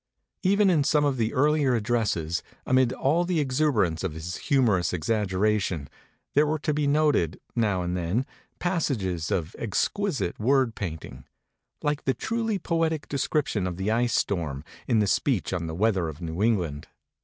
Even 0.41 0.71
in 0.71 0.83
some 0.83 1.05
of 1.05 1.17
the 1.17 1.31
earlier 1.31 1.75
addresses, 1.75 2.41
amid 2.65 2.91
all 2.91 3.23
the 3.23 3.37
exu 3.37 3.71
berance 3.71 4.03
of 4.03 4.13
his 4.13 4.37
humorous 4.37 4.93
exaggeration, 4.93 5.87
there 6.33 6.47
were 6.47 6.57
to 6.57 6.73
be 6.73 6.87
noted, 6.87 7.39
now 7.55 7.83
and 7.83 7.95
then, 7.95 8.25
passages 8.57 9.29
of 9.29 9.55
ex 9.59 9.87
quisite 9.87 10.39
word 10.39 10.73
painting 10.73 11.23
like 11.83 12.05
the 12.05 12.15
truly 12.15 12.57
poetic 12.57 13.07
de 13.09 13.17
scription 13.19 13.67
of 13.67 13.77
the 13.77 13.91
ice 13.91 14.15
storm 14.15 14.63
in 14.87 14.97
the 14.97 15.05
speech 15.05 15.53
on 15.53 15.67
the 15.67 15.75
weather 15.75 16.07
of 16.09 16.19
New 16.19 16.41
England. 16.41 16.87